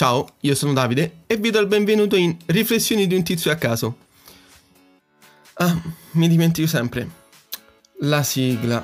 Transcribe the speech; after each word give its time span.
Ciao, 0.00 0.26
io 0.40 0.54
sono 0.54 0.72
Davide 0.72 1.24
e 1.26 1.36
vi 1.36 1.50
do 1.50 1.60
il 1.60 1.66
benvenuto 1.66 2.16
in 2.16 2.34
Riflessioni 2.46 3.06
di 3.06 3.14
un 3.14 3.22
tizio 3.22 3.50
a 3.50 3.56
caso. 3.56 3.98
Ah, 5.56 5.78
mi 6.12 6.26
dimentico 6.26 6.66
sempre. 6.66 7.06
La 7.98 8.22
sigla. 8.22 8.82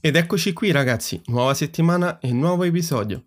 Ed 0.00 0.16
eccoci 0.16 0.54
qui 0.54 0.70
ragazzi, 0.70 1.20
nuova 1.26 1.52
settimana 1.52 2.20
e 2.20 2.32
nuovo 2.32 2.64
episodio. 2.64 3.24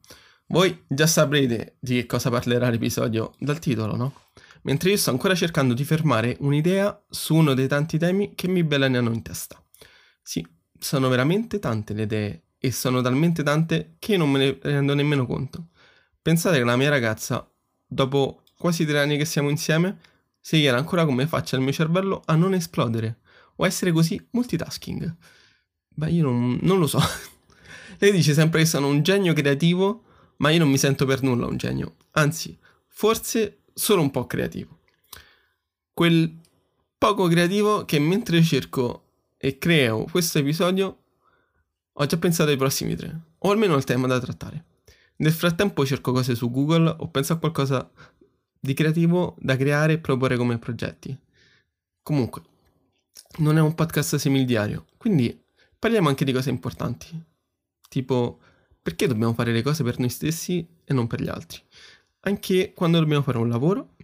Voi 0.51 0.83
già 0.85 1.07
saprete 1.07 1.77
di 1.79 1.95
che 1.95 2.05
cosa 2.05 2.29
parlerà 2.29 2.69
l'episodio 2.69 3.31
dal 3.39 3.59
titolo, 3.59 3.95
no? 3.95 4.13
Mentre 4.63 4.89
io 4.89 4.97
sto 4.97 5.09
ancora 5.09 5.33
cercando 5.33 5.73
di 5.73 5.85
fermare 5.85 6.35
un'idea 6.41 7.05
su 7.09 7.35
uno 7.35 7.53
dei 7.53 7.69
tanti 7.69 7.97
temi 7.97 8.35
che 8.35 8.49
mi 8.49 8.61
belanano 8.65 9.13
in 9.13 9.21
testa. 9.21 9.63
Sì, 10.21 10.45
sono 10.77 11.07
veramente 11.07 11.57
tante 11.57 11.93
le 11.93 12.03
idee 12.03 12.43
e 12.57 12.69
sono 12.73 12.99
talmente 12.99 13.43
tante 13.43 13.95
che 13.97 14.17
non 14.17 14.29
me 14.29 14.39
ne 14.39 14.59
rendo 14.61 14.93
nemmeno 14.93 15.25
conto. 15.25 15.69
Pensate 16.21 16.57
che 16.57 16.65
la 16.65 16.75
mia 16.75 16.89
ragazza, 16.89 17.49
dopo 17.87 18.43
quasi 18.57 18.85
tre 18.85 18.99
anni 18.99 19.15
che 19.15 19.23
siamo 19.23 19.47
insieme, 19.47 19.99
si 20.41 20.59
chiede 20.59 20.75
ancora 20.75 21.05
come 21.05 21.27
faccia 21.27 21.55
il 21.55 21.61
mio 21.61 21.71
cervello 21.71 22.23
a 22.25 22.35
non 22.35 22.53
esplodere 22.53 23.19
o 23.55 23.65
essere 23.65 23.93
così 23.93 24.21
multitasking. 24.31 25.15
Beh, 25.87 26.09
io 26.09 26.23
non, 26.23 26.59
non 26.61 26.77
lo 26.77 26.87
so. 26.87 26.99
Lei 27.99 28.11
dice 28.11 28.33
sempre 28.33 28.59
che 28.59 28.65
sono 28.65 28.89
un 28.89 29.01
genio 29.01 29.31
creativo 29.31 30.07
ma 30.41 30.49
io 30.49 30.59
non 30.59 30.69
mi 30.69 30.77
sento 30.77 31.05
per 31.05 31.21
nulla 31.21 31.45
un 31.45 31.55
genio, 31.55 31.95
anzi, 32.11 32.57
forse 32.87 33.61
solo 33.73 34.01
un 34.01 34.09
po' 34.09 34.25
creativo. 34.25 34.79
Quel 35.93 36.35
poco 36.97 37.27
creativo 37.27 37.85
che 37.85 37.99
mentre 37.99 38.41
cerco 38.41 39.05
e 39.37 39.59
creo 39.59 40.05
questo 40.05 40.39
episodio 40.39 40.97
ho 41.93 42.05
già 42.05 42.17
pensato 42.17 42.49
ai 42.49 42.57
prossimi 42.57 42.95
tre, 42.95 43.21
o 43.37 43.51
almeno 43.51 43.75
al 43.75 43.83
tema 43.83 44.07
da 44.07 44.19
trattare. 44.19 44.65
Nel 45.17 45.31
frattempo 45.31 45.85
cerco 45.85 46.11
cose 46.11 46.33
su 46.33 46.49
Google 46.49 46.95
o 46.97 47.07
penso 47.09 47.33
a 47.33 47.37
qualcosa 47.37 47.91
di 48.59 48.73
creativo 48.73 49.35
da 49.39 49.55
creare 49.55 49.93
e 49.93 49.99
proporre 49.99 50.37
come 50.37 50.57
progetti. 50.57 51.15
Comunque, 52.01 52.41
non 53.37 53.57
è 53.57 53.61
un 53.61 53.75
podcast 53.75 54.15
simildiario, 54.15 54.85
quindi 54.97 55.39
parliamo 55.77 56.09
anche 56.09 56.25
di 56.25 56.31
cose 56.31 56.49
importanti, 56.49 57.23
tipo 57.87 58.39
perché 58.81 59.07
dobbiamo 59.07 59.33
fare 59.33 59.51
le 59.51 59.61
cose 59.61 59.83
per 59.83 59.99
noi 59.99 60.09
stessi 60.09 60.65
e 60.83 60.93
non 60.93 61.07
per 61.07 61.21
gli 61.21 61.29
altri? 61.29 61.61
Anche 62.21 62.73
quando 62.73 62.99
dobbiamo 62.99 63.23
fare 63.23 63.37
un 63.37 63.49
lavoro, 63.49 63.95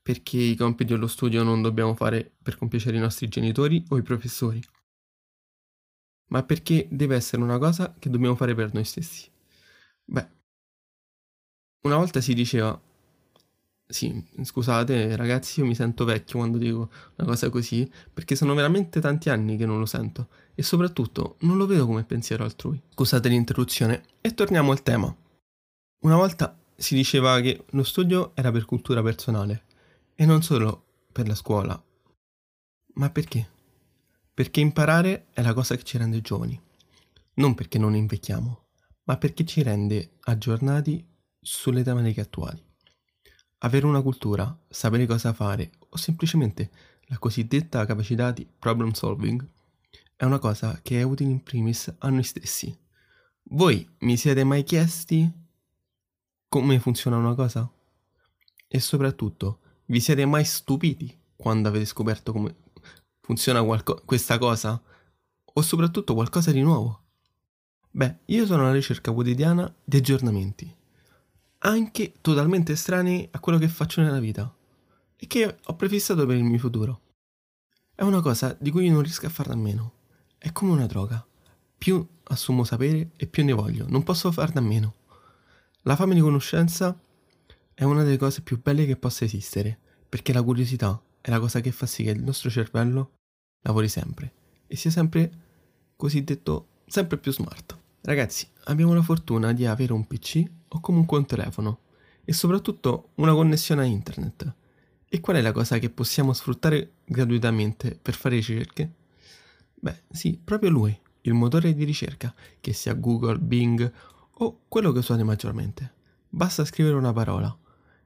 perché 0.00 0.38
i 0.38 0.56
compiti 0.56 0.92
dello 0.92 1.06
studio 1.06 1.42
non 1.42 1.62
dobbiamo 1.62 1.94
fare 1.94 2.32
per 2.42 2.56
compiacere 2.56 2.96
i 2.96 3.00
nostri 3.00 3.28
genitori 3.28 3.84
o 3.88 3.96
i 3.96 4.02
professori, 4.02 4.60
ma 6.30 6.42
perché 6.42 6.88
deve 6.90 7.16
essere 7.16 7.42
una 7.42 7.58
cosa 7.58 7.94
che 7.98 8.10
dobbiamo 8.10 8.34
fare 8.34 8.54
per 8.54 8.72
noi 8.72 8.84
stessi. 8.84 9.30
Beh, 10.04 10.28
una 11.82 11.96
volta 11.96 12.20
si 12.20 12.34
diceva 12.34 12.80
sì, 13.92 14.24
scusate 14.42 15.14
ragazzi, 15.16 15.60
io 15.60 15.66
mi 15.66 15.74
sento 15.74 16.04
vecchio 16.06 16.38
quando 16.38 16.56
dico 16.56 16.90
una 17.16 17.28
cosa 17.28 17.50
così, 17.50 17.88
perché 18.12 18.34
sono 18.34 18.54
veramente 18.54 19.00
tanti 19.00 19.28
anni 19.28 19.56
che 19.58 19.66
non 19.66 19.78
lo 19.78 19.84
sento 19.84 20.28
e 20.54 20.62
soprattutto 20.62 21.36
non 21.40 21.58
lo 21.58 21.66
vedo 21.66 21.84
come 21.86 22.04
pensiero 22.04 22.44
altrui. 22.44 22.80
Scusate 22.88 23.28
l'interruzione 23.28 24.02
e 24.22 24.32
torniamo 24.32 24.72
al 24.72 24.82
tema. 24.82 25.14
Una 26.04 26.16
volta 26.16 26.58
si 26.74 26.94
diceva 26.94 27.38
che 27.40 27.64
lo 27.70 27.82
studio 27.82 28.32
era 28.34 28.50
per 28.50 28.64
cultura 28.64 29.02
personale 29.02 29.64
e 30.14 30.24
non 30.24 30.42
solo 30.42 30.84
per 31.12 31.28
la 31.28 31.34
scuola. 31.34 31.80
Ma 32.94 33.10
perché? 33.10 33.50
Perché 34.32 34.60
imparare 34.60 35.26
è 35.32 35.42
la 35.42 35.52
cosa 35.52 35.76
che 35.76 35.82
ci 35.82 35.98
rende 35.98 36.22
giovani, 36.22 36.58
non 37.34 37.54
perché 37.54 37.78
non 37.78 37.94
invecchiamo, 37.94 38.68
ma 39.04 39.18
perché 39.18 39.44
ci 39.44 39.62
rende 39.62 40.16
aggiornati 40.20 41.06
sulle 41.38 41.82
tematiche 41.82 42.22
attuali. 42.22 42.70
Avere 43.64 43.86
una 43.86 44.02
cultura, 44.02 44.58
sapere 44.68 45.06
cosa 45.06 45.32
fare 45.32 45.70
o 45.90 45.96
semplicemente 45.96 46.70
la 47.02 47.18
cosiddetta 47.18 47.86
capacità 47.86 48.32
di 48.32 48.44
problem 48.58 48.90
solving 48.90 49.46
è 50.16 50.24
una 50.24 50.40
cosa 50.40 50.80
che 50.82 50.98
è 50.98 51.02
utile 51.04 51.30
in 51.30 51.44
primis 51.44 51.94
a 51.98 52.08
noi 52.08 52.24
stessi. 52.24 52.76
Voi 53.44 53.88
mi 54.00 54.16
siete 54.16 54.42
mai 54.42 54.64
chiesti 54.64 55.30
come 56.48 56.80
funziona 56.80 57.16
una 57.18 57.34
cosa? 57.36 57.70
E 58.66 58.80
soprattutto, 58.80 59.60
vi 59.86 60.00
siete 60.00 60.26
mai 60.26 60.44
stupiti 60.44 61.16
quando 61.36 61.68
avete 61.68 61.84
scoperto 61.84 62.32
come 62.32 62.56
funziona 63.20 63.62
qualco- 63.62 64.02
questa 64.04 64.38
cosa? 64.38 64.82
O 65.44 65.62
soprattutto 65.62 66.14
qualcosa 66.14 66.50
di 66.50 66.62
nuovo? 66.62 67.00
Beh, 67.92 68.18
io 68.24 68.44
sono 68.44 68.62
alla 68.64 68.72
ricerca 68.72 69.12
quotidiana 69.12 69.72
di 69.84 69.98
aggiornamenti 69.98 70.80
anche 71.64 72.14
totalmente 72.20 72.72
estranei 72.72 73.28
a 73.30 73.40
quello 73.40 73.58
che 73.58 73.68
faccio 73.68 74.00
nella 74.00 74.18
vita 74.18 74.52
e 75.16 75.26
che 75.26 75.58
ho 75.62 75.76
prefissato 75.76 76.26
per 76.26 76.36
il 76.36 76.44
mio 76.44 76.58
futuro. 76.58 77.00
È 77.94 78.02
una 78.02 78.20
cosa 78.20 78.56
di 78.58 78.70
cui 78.70 78.88
non 78.88 79.02
riesco 79.02 79.26
a 79.26 79.30
farne 79.30 79.52
a 79.52 79.56
meno. 79.56 79.92
È 80.38 80.50
come 80.50 80.72
una 80.72 80.86
droga. 80.86 81.24
Più 81.78 82.04
assumo 82.24 82.64
sapere 82.64 83.10
e 83.16 83.26
più 83.26 83.44
ne 83.44 83.52
voglio, 83.52 83.86
non 83.88 84.02
posso 84.02 84.32
farne 84.32 84.60
a 84.60 84.62
meno. 84.62 84.94
La 85.82 85.96
fame 85.96 86.14
di 86.14 86.20
conoscenza 86.20 86.98
è 87.74 87.84
una 87.84 88.02
delle 88.02 88.16
cose 88.16 88.40
più 88.42 88.60
belle 88.60 88.86
che 88.86 88.96
possa 88.96 89.24
esistere, 89.24 89.78
perché 90.08 90.32
la 90.32 90.42
curiosità 90.42 91.00
è 91.20 91.30
la 91.30 91.38
cosa 91.38 91.60
che 91.60 91.70
fa 91.70 91.86
sì 91.86 92.04
che 92.04 92.10
il 92.10 92.22
nostro 92.22 92.50
cervello 92.50 93.12
lavori 93.62 93.88
sempre 93.88 94.32
e 94.66 94.76
sia 94.76 94.90
sempre 94.90 95.30
cosiddetto 95.96 96.68
sempre 96.86 97.18
più 97.18 97.32
smart. 97.32 97.81
Ragazzi, 98.04 98.48
abbiamo 98.64 98.94
la 98.94 99.02
fortuna 99.02 99.52
di 99.52 99.64
avere 99.64 99.92
un 99.92 100.08
PC 100.08 100.42
o 100.70 100.80
comunque 100.80 101.18
un 101.18 101.24
telefono 101.24 101.78
e 102.24 102.32
soprattutto 102.32 103.10
una 103.16 103.32
connessione 103.32 103.82
a 103.82 103.84
internet. 103.84 104.54
E 105.08 105.20
qual 105.20 105.36
è 105.36 105.40
la 105.40 105.52
cosa 105.52 105.78
che 105.78 105.88
possiamo 105.88 106.32
sfruttare 106.32 106.94
gratuitamente 107.04 107.96
per 108.02 108.14
fare 108.14 108.34
ricerche? 108.34 108.92
Beh, 109.74 110.02
sì, 110.10 110.36
proprio 110.42 110.70
lui, 110.70 110.98
il 111.20 111.34
motore 111.34 111.74
di 111.74 111.84
ricerca, 111.84 112.34
che 112.60 112.72
sia 112.72 112.94
Google, 112.94 113.38
Bing 113.38 113.92
o 114.30 114.62
quello 114.66 114.90
che 114.90 114.98
usate 114.98 115.22
maggiormente. 115.22 115.92
Basta 116.28 116.64
scrivere 116.64 116.96
una 116.96 117.12
parola 117.12 117.56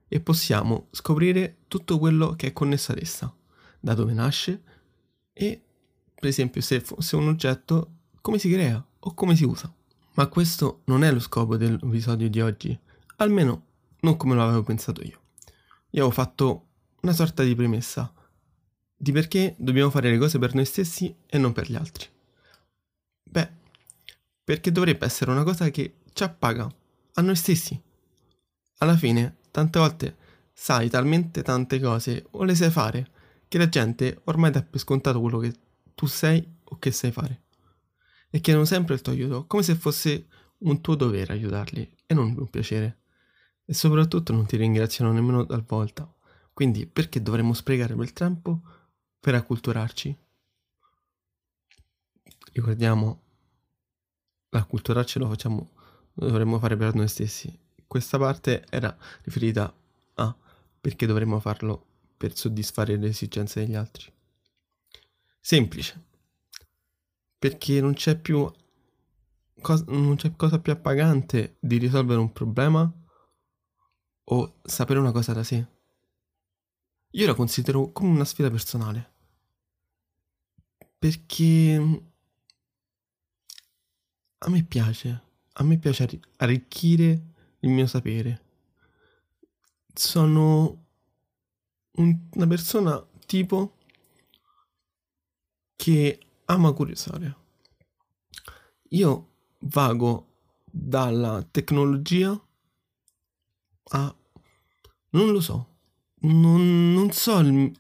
e 0.09 0.21
possiamo 0.21 0.89
scoprire 0.91 1.61
tutto 1.69 1.99
quello 1.99 2.34
che 2.37 2.49
è 2.49 2.53
connesso 2.53 2.93
ad 2.93 2.99
essa, 2.99 3.34
da 3.81 3.95
dove 3.95 4.13
nasce 4.13 4.63
e, 5.33 5.63
per 6.15 6.28
esempio, 6.28 6.61
se 6.61 6.81
fosse 6.81 7.17
un 7.17 7.28
oggetto, 7.28 7.93
come 8.21 8.37
si 8.39 8.51
crea 8.51 8.84
o 8.99 9.15
come 9.15 9.34
si 9.34 9.45
usa. 9.45 9.73
Ma 10.16 10.28
questo 10.28 10.81
non 10.87 11.04
è 11.04 11.12
lo 11.12 11.21
scopo 11.21 11.59
dell'episodio 11.59 12.31
di 12.31 12.41
oggi, 12.41 12.78
almeno 13.16 13.65
non 14.00 14.16
come 14.16 14.34
lo 14.34 14.43
avevo 14.43 14.62
pensato 14.62 15.03
io. 15.03 15.21
Io 15.91 16.04
avevo 16.04 16.10
fatto 16.10 16.69
una 17.03 17.12
sorta 17.12 17.43
di 17.43 17.54
premessa 17.54 18.10
di 18.99 19.12
perché 19.12 19.54
dobbiamo 19.59 19.91
fare 19.91 20.10
le 20.10 20.16
cose 20.16 20.38
per 20.38 20.54
noi 20.54 20.65
stessi 20.65 21.15
e 21.27 21.37
non 21.37 21.53
per 21.53 21.71
gli 21.71 21.75
altri. 21.75 22.06
Beh, 23.25 23.50
perché 24.43 24.72
dovrebbe 24.72 25.04
essere 25.04 25.31
una 25.31 25.43
cosa 25.43 25.69
che 25.69 25.99
ci 26.15 26.22
appaga 26.22 26.66
a 27.12 27.21
noi 27.21 27.37
stessi. 27.37 27.78
Alla 28.78 28.97
fine, 28.97 29.37
tante 29.50 29.78
volte 29.78 30.16
sai 30.50 30.88
talmente 30.88 31.43
tante 31.43 31.78
cose 31.78 32.27
o 32.31 32.44
le 32.44 32.54
sai 32.54 32.71
fare 32.71 33.10
che 33.48 33.59
la 33.59 33.69
gente 33.69 34.22
ormai 34.25 34.50
dà 34.50 34.62
per 34.62 34.81
scontato 34.81 35.21
quello 35.21 35.38
che 35.41 35.53
tu 35.94 36.06
sei 36.06 36.56
o 36.65 36.78
che 36.78 36.91
sai 36.91 37.12
fare 37.12 37.43
e 38.31 38.41
chiedono 38.41 38.65
sempre 38.65 38.95
il 38.95 39.03
tuo 39.03 39.13
aiuto, 39.13 39.47
come 39.47 39.63
se 39.63 39.75
fosse 39.75 40.27
un 40.59 40.81
tuo 40.81 40.95
dovere 40.95 41.33
aiutarli 41.33 41.97
e 42.07 42.15
non 42.15 42.34
un 42.37 42.49
piacere. 42.49 43.01
E 43.65 43.75
soprattutto 43.75 44.33
non 44.33 44.47
ti 44.47 44.57
ringraziano 44.57 45.13
nemmeno 45.13 45.45
talvolta. 45.45 46.11
Quindi 46.53 46.87
perché 46.87 47.21
dovremmo 47.21 47.53
sprecare 47.53 47.95
quel 47.95 48.13
tempo 48.13 48.61
per 49.21 49.34
acculturarci? 49.34 50.17
Ricordiamo, 52.53 53.23
l'acculturarci 54.51 55.19
lo 55.19 55.29
facciamo, 55.29 55.71
lo 56.15 56.27
dovremmo 56.27 56.59
fare 56.59 56.77
per 56.77 56.95
noi 56.95 57.09
stessi. 57.09 57.59
Questa 57.87 58.19
parte 58.19 58.65
era 58.71 58.97
riferita 59.22 59.72
a 60.15 60.37
perché 60.81 61.07
dovremmo 61.07 61.41
farlo 61.41 61.84
per 62.17 62.34
soddisfare 62.34 62.97
le 62.97 63.09
esigenze 63.09 63.61
degli 63.61 63.75
altri. 63.75 64.11
Semplice 65.41 66.05
perché 67.38 67.80
non 67.80 67.94
c'è 67.94 68.18
più 68.18 68.50
cosa, 69.60 69.84
non 69.88 70.16
c'è 70.16 70.34
cosa 70.36 70.59
più 70.59 70.72
appagante 70.72 71.56
di 71.60 71.78
risolvere 71.78 72.21
un 72.21 72.33
problema 72.33 72.91
o 74.24 74.59
sapere 74.62 74.98
una 74.98 75.12
cosa 75.12 75.33
da 75.33 75.42
sé. 75.42 75.66
Io 77.10 77.27
la 77.27 77.34
considero 77.34 77.92
come 77.92 78.10
una 78.10 78.24
sfida 78.24 78.50
personale. 78.50 79.15
Perché 80.98 82.03
a 84.38 84.50
me 84.50 84.65
piace, 84.65 85.22
a 85.53 85.62
me 85.65 85.78
piace 85.78 86.21
arricchire 86.36 87.22
il 87.60 87.71
mio 87.71 87.86
sapere. 87.86 88.42
Sono 89.94 90.84
un, 91.92 92.28
una 92.33 92.47
persona 92.47 93.04
tipo 93.24 93.77
che 95.77 96.26
ama 96.47 96.72
curiosare. 96.72 97.37
Io 98.91 99.28
vago 99.60 100.27
dalla 100.65 101.47
tecnologia 101.51 102.41
a... 103.89 104.15
non 105.10 105.33
lo 105.33 105.41
so, 105.41 105.77
non, 106.21 106.93
non 106.93 107.10
so 107.13 107.39
il, 107.39 107.72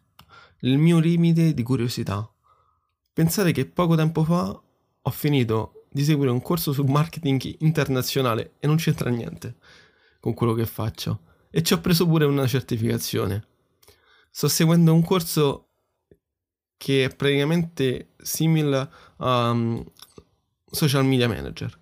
il 0.60 0.78
mio 0.78 0.98
limite 0.98 1.54
di 1.54 1.62
curiosità. 1.62 2.28
Pensare 3.12 3.52
che 3.52 3.66
poco 3.66 3.94
tempo 3.94 4.24
fa 4.24 4.60
ho 5.02 5.10
finito 5.10 5.86
di 5.90 6.04
seguire 6.04 6.30
un 6.30 6.42
corso 6.42 6.72
su 6.72 6.82
marketing 6.84 7.56
internazionale 7.60 8.54
e 8.58 8.66
non 8.66 8.76
c'entra 8.76 9.08
niente 9.10 9.56
con 10.20 10.34
quello 10.34 10.52
che 10.52 10.66
faccio. 10.66 11.20
E 11.50 11.62
ci 11.62 11.72
ho 11.72 11.80
preso 11.80 12.06
pure 12.06 12.24
una 12.24 12.46
certificazione. 12.46 13.46
Sto 14.30 14.48
seguendo 14.48 14.92
un 14.92 15.02
corso 15.02 15.65
che 16.76 17.04
è 17.04 17.14
praticamente 17.14 18.14
simile 18.18 18.90
a 19.16 19.50
um, 19.50 19.84
social 20.70 21.04
media 21.04 21.28
manager. 21.28 21.78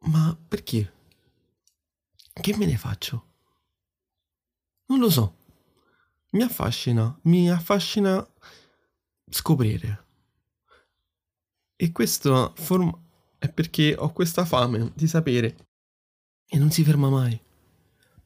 Ma 0.00 0.36
perché? 0.48 0.92
Che 2.32 2.56
me 2.56 2.66
ne 2.66 2.76
faccio? 2.76 3.24
Non 4.86 4.98
lo 4.98 5.10
so. 5.10 5.36
Mi 6.32 6.42
affascina, 6.42 7.16
mi 7.22 7.50
affascina 7.50 8.26
scoprire. 9.28 10.04
E 11.76 11.92
questo 11.92 12.52
form- 12.56 13.04
è 13.38 13.50
perché 13.50 13.94
ho 13.96 14.12
questa 14.12 14.44
fame 14.44 14.92
di 14.94 15.06
sapere 15.06 15.56
e 16.46 16.58
non 16.58 16.70
si 16.70 16.84
ferma 16.84 17.08
mai. 17.08 17.40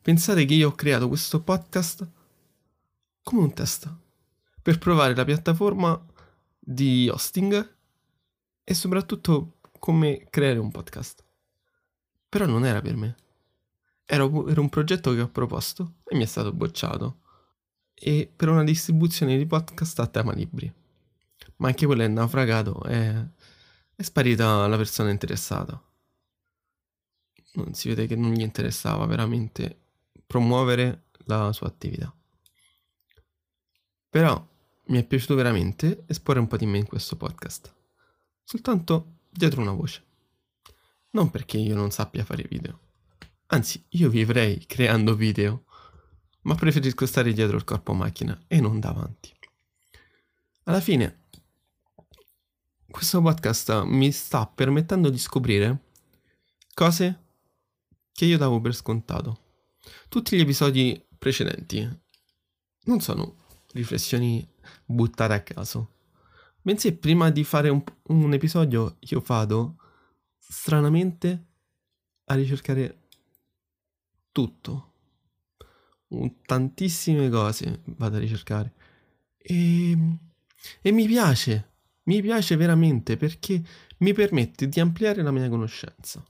Pensate 0.02 0.44
che 0.44 0.54
io 0.54 0.68
ho 0.68 0.74
creato 0.74 1.08
questo 1.08 1.42
podcast 1.42 2.08
come 3.22 3.42
un 3.42 3.52
test 3.52 3.94
per 4.62 4.78
provare 4.78 5.14
la 5.14 5.24
piattaforma 5.24 6.00
di 6.58 7.08
hosting 7.08 7.74
e 8.62 8.74
soprattutto 8.74 9.58
come 9.78 10.26
creare 10.30 10.58
un 10.58 10.70
podcast. 10.70 11.24
Però 12.28 12.46
non 12.46 12.64
era 12.64 12.80
per 12.80 12.96
me. 12.96 13.16
Era, 14.04 14.24
era 14.48 14.60
un 14.60 14.68
progetto 14.68 15.12
che 15.14 15.20
ho 15.20 15.28
proposto 15.28 15.94
e 16.04 16.16
mi 16.16 16.22
è 16.22 16.26
stato 16.26 16.52
bocciato. 16.52 17.20
E 17.94 18.30
per 18.34 18.48
una 18.48 18.64
distribuzione 18.64 19.36
di 19.36 19.46
podcast 19.46 19.98
a 20.00 20.06
tema 20.06 20.32
libri. 20.32 20.72
Ma 21.56 21.68
anche 21.68 21.86
quello 21.86 22.02
è 22.02 22.08
naufragato 22.08 22.82
e 22.84 23.28
è 23.94 24.02
sparita 24.02 24.66
la 24.66 24.76
persona 24.76 25.10
interessata. 25.10 25.82
Non 27.52 27.74
si 27.74 27.88
vede 27.88 28.06
che 28.06 28.16
non 28.16 28.32
gli 28.32 28.42
interessava 28.42 29.04
veramente 29.06 29.78
promuovere 30.26 31.06
la 31.24 31.52
sua 31.52 31.66
attività. 31.66 32.14
Però 34.08 34.48
mi 34.90 34.98
è 34.98 35.04
piaciuto 35.04 35.36
veramente 35.36 36.04
esporre 36.06 36.40
un 36.40 36.48
po' 36.48 36.56
di 36.56 36.66
me 36.66 36.78
in 36.78 36.86
questo 36.86 37.16
podcast. 37.16 37.72
Soltanto 38.42 39.18
dietro 39.30 39.60
una 39.60 39.72
voce. 39.72 40.04
Non 41.10 41.30
perché 41.30 41.58
io 41.58 41.76
non 41.76 41.92
sappia 41.92 42.24
fare 42.24 42.46
video. 42.48 42.80
Anzi, 43.46 43.84
io 43.90 44.08
vivrei 44.10 44.64
creando 44.66 45.14
video, 45.14 45.64
ma 46.42 46.54
preferisco 46.56 47.06
stare 47.06 47.32
dietro 47.32 47.56
il 47.56 47.64
corpo 47.64 47.92
macchina 47.92 48.38
e 48.48 48.60
non 48.60 48.80
davanti. 48.80 49.32
Alla 50.64 50.80
fine, 50.80 51.26
questo 52.88 53.22
podcast 53.22 53.82
mi 53.84 54.10
sta 54.10 54.46
permettendo 54.46 55.08
di 55.08 55.18
scoprire 55.18 55.84
cose 56.74 57.24
che 58.12 58.24
io 58.24 58.38
davo 58.38 58.60
per 58.60 58.74
scontato. 58.74 59.38
Tutti 60.08 60.36
gli 60.36 60.40
episodi 60.40 61.00
precedenti 61.16 61.88
non 62.84 63.00
sono 63.00 63.39
riflessioni 63.72 64.46
buttate 64.84 65.32
a 65.32 65.42
caso. 65.42 65.94
Bensì, 66.62 66.92
prima 66.92 67.30
di 67.30 67.44
fare 67.44 67.68
un, 67.68 67.82
un 68.08 68.32
episodio, 68.32 68.96
io 69.00 69.22
vado 69.24 69.76
stranamente 70.38 71.46
a 72.24 72.34
ricercare 72.34 73.08
tutto. 74.32 74.88
Un, 76.08 76.42
tantissime 76.42 77.28
cose 77.30 77.82
vado 77.84 78.16
a 78.16 78.18
ricercare. 78.18 78.74
E, 79.38 79.96
e 80.82 80.90
mi 80.92 81.06
piace, 81.06 81.70
mi 82.04 82.20
piace 82.20 82.56
veramente 82.56 83.16
perché 83.16 83.62
mi 83.98 84.12
permette 84.12 84.68
di 84.68 84.80
ampliare 84.80 85.22
la 85.22 85.30
mia 85.30 85.48
conoscenza. 85.48 86.24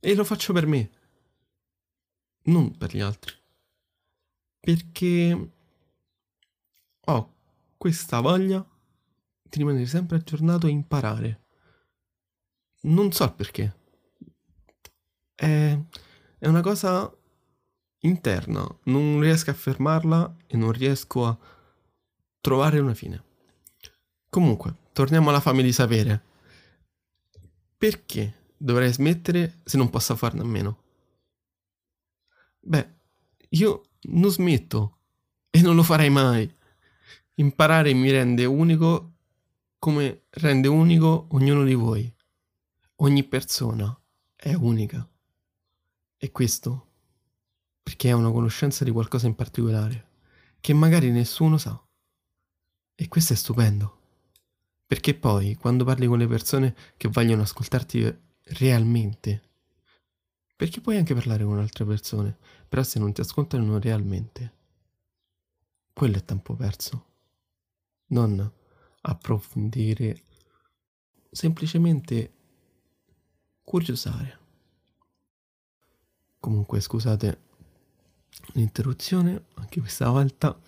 E 0.00 0.14
lo 0.14 0.24
faccio 0.24 0.52
per 0.52 0.66
me, 0.66 0.90
non 2.44 2.76
per 2.76 2.94
gli 2.94 3.00
altri. 3.00 3.34
Perché 4.60 5.55
ho 7.08 7.34
questa 7.76 8.20
voglia 8.20 8.64
di 9.42 9.58
rimanere 9.58 9.86
sempre 9.86 10.16
aggiornato 10.16 10.66
e 10.66 10.70
imparare. 10.70 11.40
Non 12.82 13.12
so 13.12 13.32
perché. 13.32 13.74
È, 15.34 15.78
è 16.38 16.46
una 16.46 16.62
cosa 16.62 17.12
interna, 18.00 18.66
non 18.84 19.20
riesco 19.20 19.50
a 19.50 19.54
fermarla 19.54 20.36
e 20.46 20.56
non 20.56 20.72
riesco 20.72 21.26
a 21.26 21.38
trovare 22.40 22.78
una 22.78 22.94
fine. 22.94 23.22
Comunque, 24.28 24.74
torniamo 24.92 25.30
alla 25.30 25.40
fame 25.40 25.62
di 25.62 25.72
sapere. 25.72 26.22
Perché 27.76 28.52
dovrei 28.56 28.92
smettere 28.92 29.60
se 29.64 29.76
non 29.76 29.90
posso 29.90 30.16
farne 30.16 30.40
a 30.40 30.44
meno? 30.44 30.82
Beh, 32.60 32.94
io 33.50 33.82
non 34.08 34.30
smetto 34.30 34.98
e 35.50 35.60
non 35.60 35.74
lo 35.74 35.82
farei 35.82 36.10
mai. 36.10 36.55
Imparare 37.38 37.92
mi 37.92 38.10
rende 38.10 38.46
unico 38.46 39.12
come 39.78 40.22
rende 40.30 40.68
unico 40.68 41.26
ognuno 41.32 41.64
di 41.64 41.74
voi. 41.74 42.10
Ogni 42.96 43.24
persona 43.24 43.94
è 44.34 44.54
unica. 44.54 45.06
E 46.16 46.32
questo 46.32 46.92
perché 47.82 48.08
è 48.08 48.12
una 48.12 48.30
conoscenza 48.30 48.84
di 48.84 48.90
qualcosa 48.90 49.26
in 49.26 49.34
particolare 49.34 50.08
che 50.60 50.72
magari 50.72 51.10
nessuno 51.10 51.58
sa. 51.58 51.78
E 52.94 53.08
questo 53.08 53.34
è 53.34 53.36
stupendo. 53.36 54.00
Perché 54.86 55.12
poi, 55.12 55.56
quando 55.56 55.84
parli 55.84 56.06
con 56.06 56.16
le 56.16 56.26
persone 56.26 56.74
che 56.96 57.08
vogliono 57.08 57.42
ascoltarti 57.42 58.18
realmente, 58.44 59.42
perché 60.56 60.80
puoi 60.80 60.96
anche 60.96 61.12
parlare 61.12 61.44
con 61.44 61.58
altre 61.58 61.84
persone, 61.84 62.34
però 62.66 62.82
se 62.82 62.98
non 62.98 63.12
ti 63.12 63.20
ascoltano 63.20 63.78
realmente, 63.78 64.54
quello 65.92 66.16
è 66.16 66.24
tempo 66.24 66.54
perso 66.54 67.14
non 68.08 68.52
approfondire, 69.02 70.22
semplicemente 71.30 72.32
curiosare. 73.62 74.38
Comunque 76.38 76.80
scusate 76.80 77.42
l'interruzione 78.52 79.46
anche 79.54 79.80
questa 79.80 80.08
volta. 80.10 80.58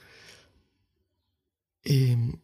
E 1.80 2.38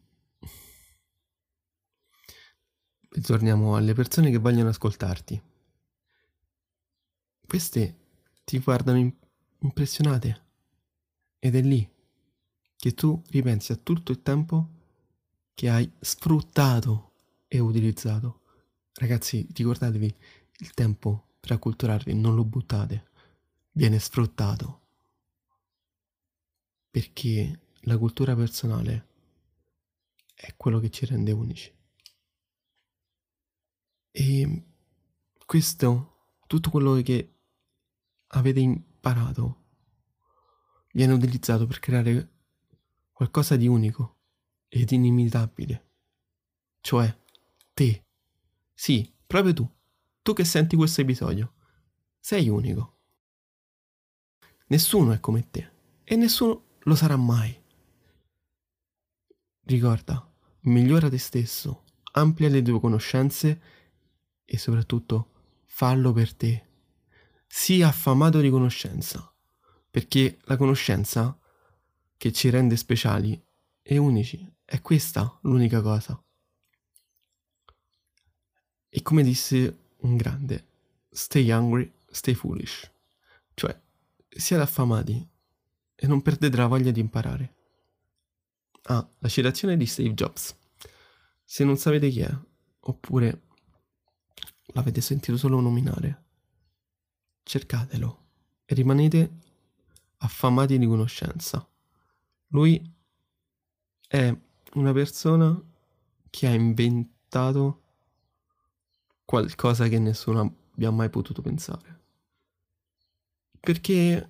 torniamo 3.21 3.75
alle 3.75 3.93
persone 3.93 4.31
che 4.31 4.37
vogliono 4.37 4.69
ascoltarti. 4.69 5.41
Queste 7.45 7.97
ti 8.43 8.59
guardano 8.59 9.13
impressionate 9.59 10.43
ed 11.39 11.55
è 11.55 11.61
lì 11.61 11.87
che 12.75 12.93
tu 12.93 13.21
ripensi 13.29 13.71
a 13.71 13.75
tutto 13.77 14.11
il 14.11 14.21
tempo 14.21 14.74
che 15.55 15.69
hai 15.69 15.89
sfruttato 15.99 17.13
e 17.47 17.59
utilizzato. 17.59 18.41
Ragazzi, 18.93 19.47
ricordatevi, 19.53 20.15
il 20.59 20.73
tempo 20.73 21.37
per 21.39 21.53
acculturarvi 21.53 22.13
non 22.13 22.35
lo 22.35 22.43
buttate, 22.43 23.09
viene 23.71 23.97
sfruttato. 23.97 24.81
Perché 26.91 27.59
la 27.81 27.97
cultura 27.97 28.35
personale 28.35 29.07
è 30.33 30.53
quello 30.57 30.79
che 30.79 30.89
ci 30.89 31.05
rende 31.05 31.31
unici. 31.31 31.73
E 34.11 34.63
questo, 35.45 36.37
tutto 36.47 36.69
quello 36.69 37.01
che 37.01 37.33
avete 38.27 38.59
imparato, 38.59 39.63
viene 40.91 41.13
utilizzato 41.13 41.65
per 41.65 41.79
creare 41.79 42.29
qualcosa 43.11 43.55
di 43.55 43.67
unico 43.67 44.14
ed 44.67 44.91
inimitabile. 44.91 45.89
Cioè, 46.81 47.17
te. 47.73 48.05
Sì, 48.73 49.11
proprio 49.25 49.53
tu. 49.53 49.69
Tu 50.21 50.33
che 50.33 50.43
senti 50.43 50.75
questo 50.75 51.01
episodio. 51.01 51.53
Sei 52.19 52.49
unico. 52.49 52.97
Nessuno 54.67 55.11
è 55.11 55.19
come 55.19 55.49
te 55.49 55.71
e 56.03 56.15
nessuno 56.15 56.63
lo 56.79 56.95
sarà 56.95 57.15
mai. 57.15 57.55
Ricorda, 59.61 60.31
migliora 60.61 61.09
te 61.09 61.17
stesso, 61.17 61.83
amplia 62.13 62.49
le 62.49 62.61
tue 62.61 62.79
conoscenze 62.79 63.61
e 64.45 64.57
soprattutto 64.57 65.31
fallo 65.65 66.11
per 66.13 66.33
te. 66.33 66.67
Sii 67.47 67.81
affamato 67.83 68.39
di 68.39 68.49
conoscenza, 68.49 69.33
perché 69.89 70.39
la 70.43 70.57
conoscenza 70.57 71.37
che 72.17 72.31
ci 72.31 72.49
rende 72.49 72.75
speciali 72.75 73.43
e 73.81 73.97
unici. 73.97 74.54
È 74.65 74.81
questa 74.81 75.37
l'unica 75.43 75.79
cosa. 75.81 76.19
E 78.89 79.01
come 79.03 79.21
disse 79.21 79.89
un 79.97 80.17
grande, 80.17 80.67
stay 81.09 81.51
hungry, 81.51 81.91
stay 82.07 82.33
foolish. 82.33 82.91
Cioè, 83.53 83.79
siate 84.27 84.63
affamati 84.63 85.27
e 85.93 86.07
non 86.07 86.23
perdete 86.23 86.57
la 86.57 86.65
voglia 86.65 86.89
di 86.89 86.99
imparare. 86.99 87.55
Ah, 88.87 89.07
la 89.19 89.29
citazione 89.29 89.77
di 89.77 89.85
Steve 89.85 90.15
Jobs. 90.15 90.55
Se 91.43 91.63
non 91.63 91.77
sapete 91.77 92.09
chi 92.09 92.21
è, 92.21 92.37
oppure 92.79 93.41
l'avete 94.73 95.01
sentito 95.01 95.37
solo 95.37 95.59
nominare, 95.59 96.23
cercatelo 97.43 98.23
e 98.65 98.73
rimanete 98.73 99.31
affamati 100.17 100.79
di 100.79 100.87
conoscenza. 100.87 101.67
Lui 102.47 102.93
è 104.07 104.35
una 104.75 104.93
persona 104.93 105.59
che 106.29 106.47
ha 106.47 106.53
inventato 106.53 107.81
qualcosa 109.25 109.87
che 109.87 109.99
nessuno 109.99 110.55
abbia 110.73 110.91
mai 110.91 111.09
potuto 111.09 111.41
pensare. 111.41 112.03
Perché 113.59 114.29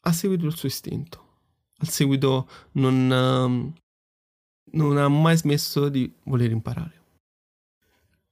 ha 0.00 0.12
seguito 0.12 0.46
il 0.46 0.56
suo 0.56 0.68
istinto. 0.68 1.24
Al 1.78 1.88
seguito 1.88 2.48
non, 2.72 3.10
um, 3.10 3.74
non 4.72 4.96
ha 4.96 5.08
mai 5.08 5.36
smesso 5.36 5.88
di 5.88 6.14
voler 6.24 6.50
imparare. 6.50 7.04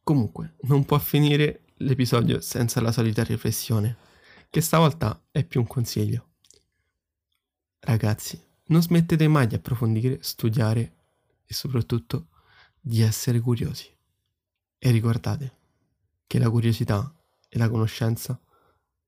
Comunque, 0.03 0.57
non 0.63 0.85
può 0.85 0.99
finire 0.99 1.65
l'episodio 1.79 2.41
senza 2.41 2.81
la 2.81 2.93
solita 2.93 3.25
riflessione, 3.25 3.97
che 4.51 4.61
stavolta 4.61 5.21
è 5.31 5.45
più 5.45 5.61
un 5.61 5.67
consiglio. 5.67 6.29
Ragazzi, 7.81 8.41
non 8.66 8.83
smettete 8.83 9.28
mai 9.28 9.47
di 9.47 9.54
approfondire, 9.54 10.18
studiare 10.23 10.97
e 11.44 11.54
soprattutto 11.54 12.28
di 12.80 13.00
essere 13.00 13.40
curiosi. 13.40 13.90
E 14.78 14.90
ricordate 14.90 15.56
che 16.26 16.38
la 16.38 16.50
curiosità 16.50 17.12
e 17.49 17.59
la 17.59 17.68
conoscenza 17.68 18.38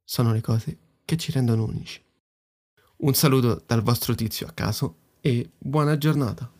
sono 0.02 0.32
le 0.32 0.40
cose 0.40 0.78
che 1.04 1.16
ci 1.16 1.32
rendono 1.32 1.64
unici. 1.64 2.02
Un 2.98 3.14
saluto 3.14 3.62
dal 3.66 3.82
vostro 3.82 4.14
tizio 4.14 4.46
a 4.46 4.52
caso 4.52 4.96
e 5.20 5.50
buona 5.58 5.98
giornata. 5.98 6.50